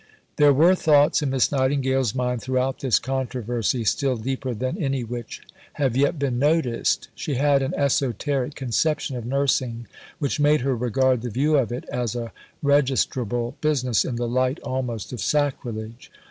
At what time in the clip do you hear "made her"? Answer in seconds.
10.39-10.75